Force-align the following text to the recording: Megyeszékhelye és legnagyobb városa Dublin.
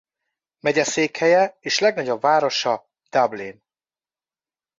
Megyeszékhelye 0.59 1.57
és 1.59 1.79
legnagyobb 1.79 2.21
városa 2.21 2.89
Dublin. 3.09 3.63